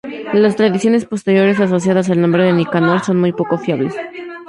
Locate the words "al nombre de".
2.09-2.53